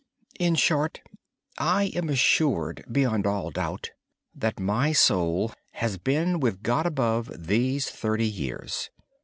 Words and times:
In 0.39 0.55
short, 0.55 1.01
I 1.59 1.91
am 1.93 2.11
sure, 2.15 2.73
beyond 2.91 3.27
all 3.27 3.51
doubt, 3.51 3.91
that 4.33 4.59
my 4.59 4.93
soul 4.93 5.53
has 5.73 5.99
been 5.99 6.39
with 6.39 6.63
God 6.63 6.87
above 6.87 7.31
these 7.37 7.85
past 7.85 7.99
thirty 7.99 8.27
years. 8.27 8.89